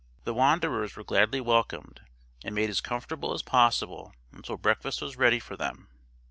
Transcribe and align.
The 0.23 0.33
wanderers 0.33 0.95
were 0.95 1.03
gladly 1.03 1.39
welcomed, 1.39 2.01
and 2.43 2.55
made 2.55 2.71
as 2.71 2.81
comfortable 2.81 3.33
as 3.35 3.43
possible 3.43 4.15
until 4.31 4.57
breakfast 4.57 4.99
was 4.99 5.15
ready 5.15 5.39
for 5.39 5.55
them. 5.55 5.89